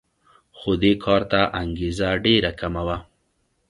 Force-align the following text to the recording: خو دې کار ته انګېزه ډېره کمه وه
خو 0.57 0.71
دې 0.81 0.93
کار 1.03 1.21
ته 1.31 1.41
انګېزه 1.61 2.09
ډېره 2.25 2.51
کمه 2.59 2.81
وه 2.87 2.97